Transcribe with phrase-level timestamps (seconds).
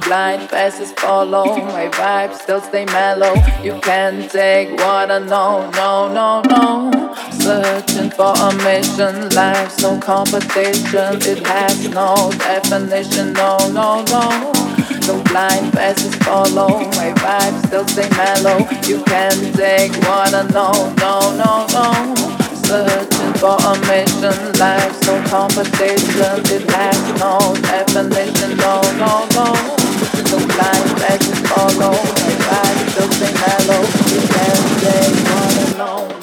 [0.00, 1.44] blind faces follow.
[1.44, 3.34] My vibes still stay mellow.
[3.62, 5.70] You can't take what I know.
[5.70, 7.14] No, no, no.
[7.32, 9.30] Searching for a mission.
[9.30, 11.22] Life's no competition.
[11.22, 13.32] It has no definition.
[13.32, 14.69] No, no, no.
[15.10, 16.68] No blind faces follow.
[16.94, 18.58] My vibes still stay mellow.
[18.86, 20.94] You can't take what I know.
[21.02, 22.30] No, no, no
[22.62, 24.38] searching for a mission.
[24.54, 28.56] Life's no competition, it has no definition.
[28.62, 29.46] No, no, no.
[30.30, 31.90] No blind faces follow.
[31.90, 33.82] My body still stay mellow.
[34.14, 35.38] You can't say no,
[35.74, 36.19] no, no,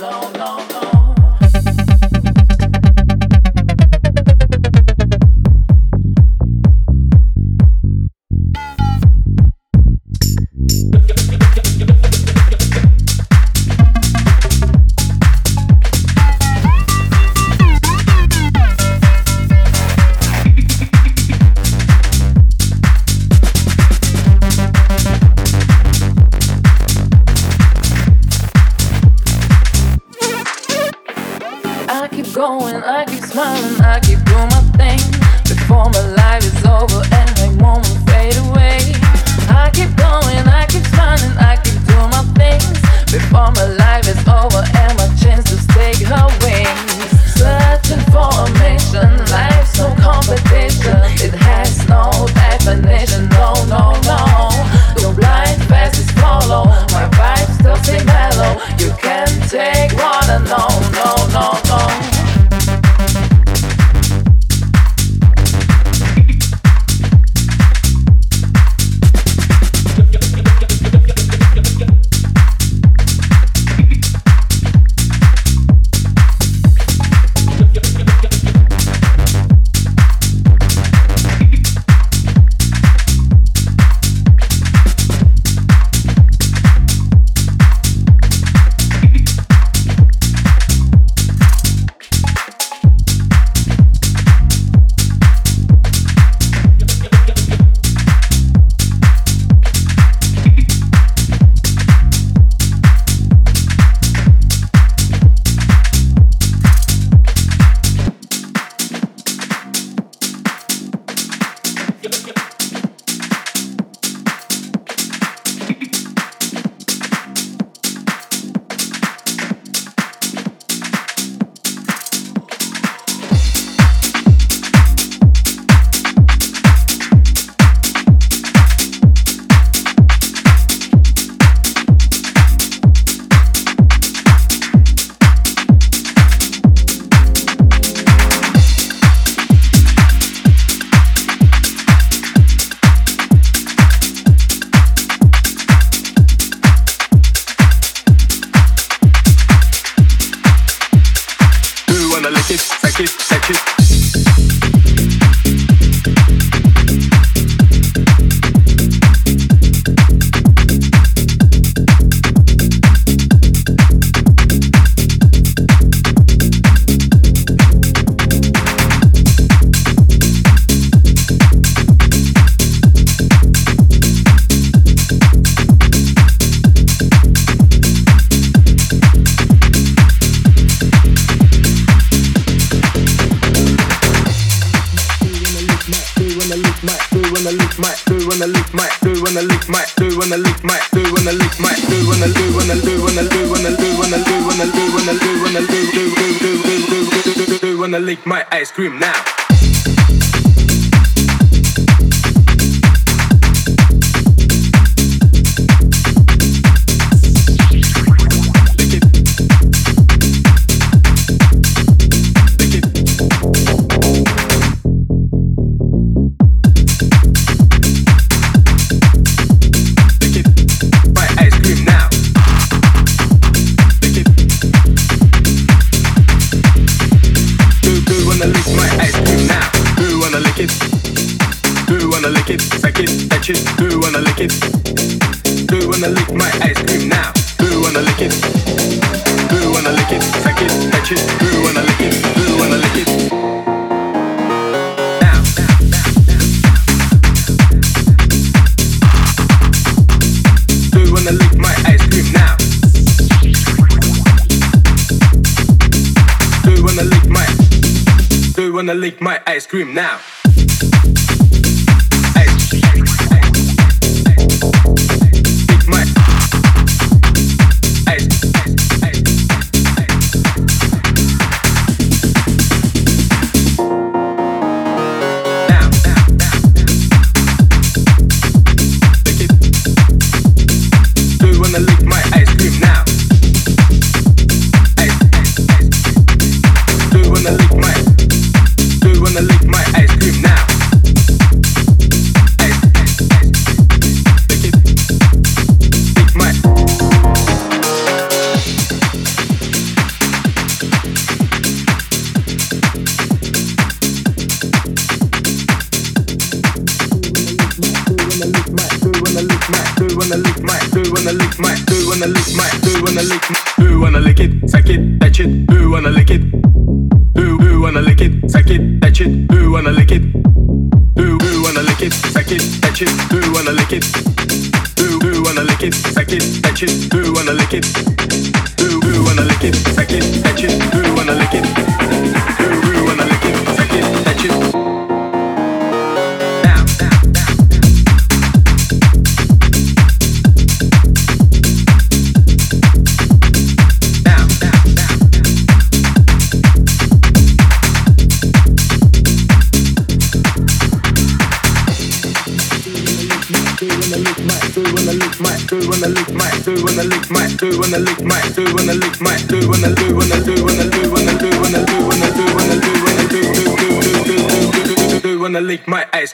[281.86, 282.07] the.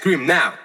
[0.04, 0.63] Scream now.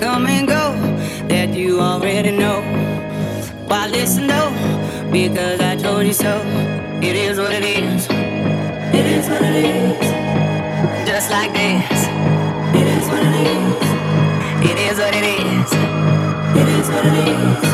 [0.00, 0.72] Come and go
[1.28, 2.62] that you already know.
[3.68, 4.50] Why listen though?
[5.12, 6.40] Because I told you so.
[7.02, 8.06] It is what it is.
[8.98, 10.06] It is what it is.
[11.06, 11.98] Just like this.
[12.80, 13.90] It is what it is.
[14.70, 15.70] It is what it is.
[16.60, 17.69] It is what it is.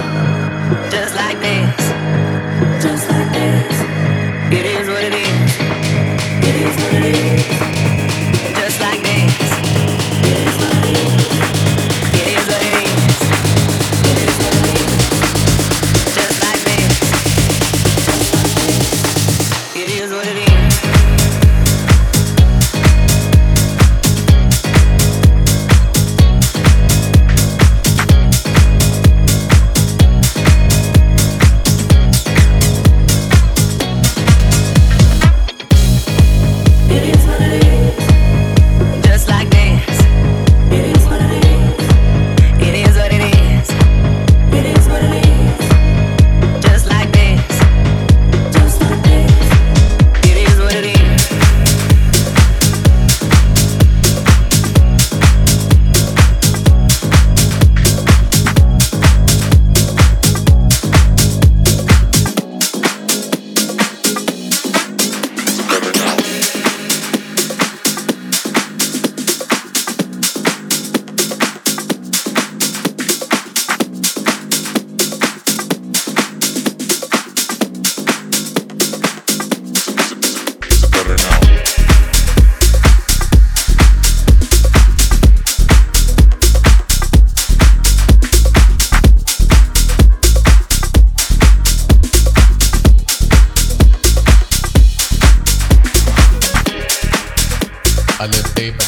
[98.19, 98.79] I live day by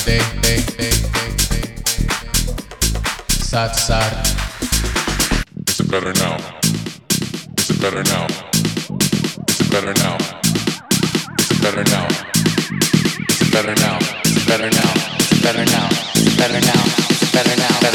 [0.00, 0.90] day, day.
[5.68, 6.36] Is it better now?
[7.58, 8.26] Is it better now?
[8.26, 10.18] Is it better now?
[11.62, 12.08] Better now?
[13.30, 13.98] Is it better now?
[14.50, 14.92] Better now?
[15.40, 15.88] Better now?
[16.36, 16.84] Better now?
[17.32, 17.89] Better now?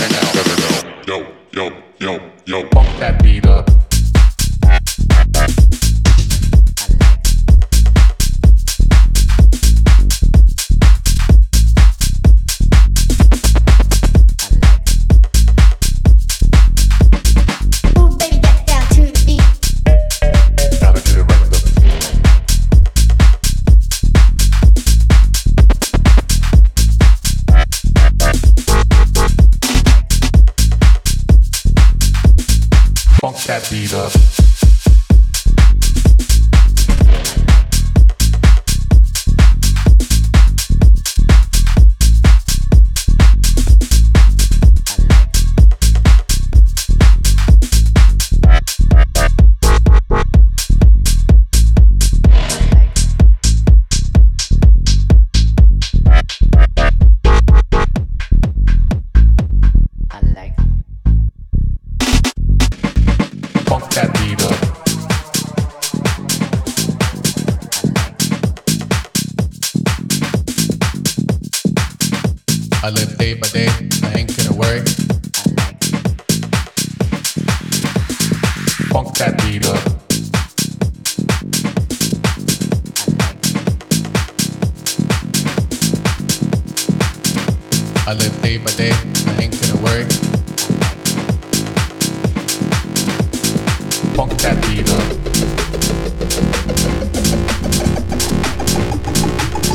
[94.46, 94.98] sativa.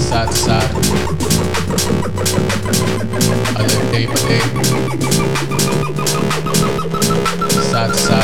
[0.09, 0.71] Sad, sad.
[3.57, 4.61] Alegre, alegre.
[7.71, 8.20] Sad, sad.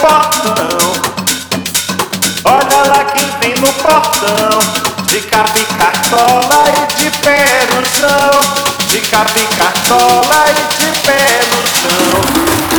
[0.00, 0.54] portão.
[2.44, 4.58] Olha lá quem vem no portão.
[5.06, 8.40] De cabicarola e de pé no chão.
[8.86, 12.77] De cabicarola e de pé no chão.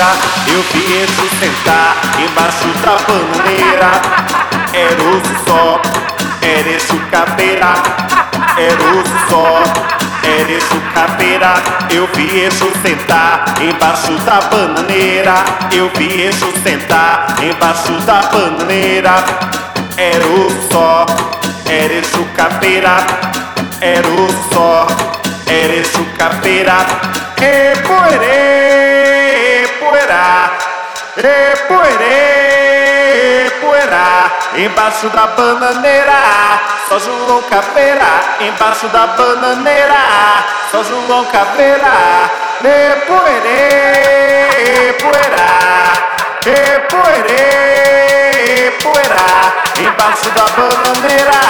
[0.00, 3.90] eu vi te sentar embaixo da bananeira.
[4.72, 5.82] Era osso só,
[6.40, 7.72] era o caveira.
[8.56, 9.62] era osso só,
[10.22, 11.54] era o caveira.
[11.90, 19.24] Eu vi eixo sentar embaixo da bananeira, eu vi eixo sentar embaixo da bananeira.
[19.96, 21.06] Era osso só,
[21.66, 22.98] era o caveira.
[23.80, 24.86] era osso só,
[25.46, 26.86] era o caveira.
[27.40, 29.57] E poerei
[29.88, 30.50] poerá,
[31.16, 34.30] e poerê, poerá.
[34.56, 38.36] Embaixo da bananeira, só João Caveira.
[38.40, 42.30] Embaixo da bananeira, só João Caveira.
[42.60, 45.92] E poerê, poerá,
[46.44, 49.30] e poerê, poerá,
[49.80, 51.40] embaixo da bananeira,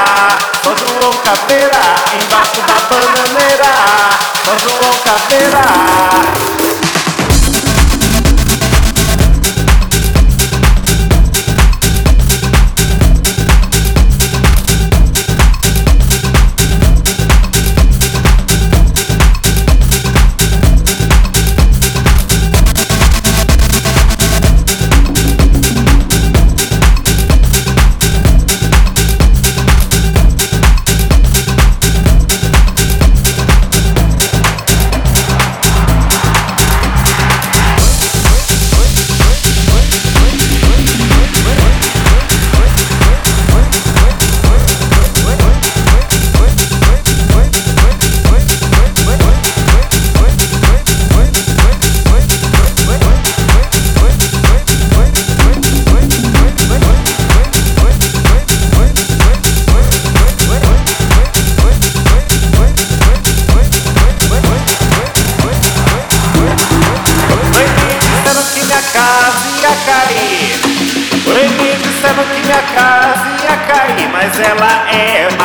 [0.63, 1.83] São João Caveira,
[2.23, 3.73] embaixo da bananeira,
[4.45, 6.68] São João Caveira.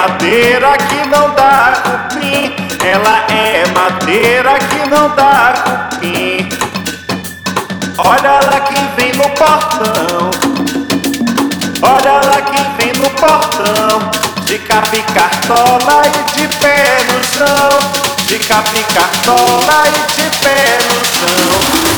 [0.04, 2.54] Madeira que não dá cupim.
[2.86, 6.49] Ela é madeira que não dá cupim.
[7.97, 10.32] Olha lá quem vem no portão.
[11.82, 14.12] Olha lá quem vem no portão.
[14.45, 15.01] De capa e
[16.36, 17.80] de pé no chão.
[18.28, 21.92] De capa e cartola e de pé no chão.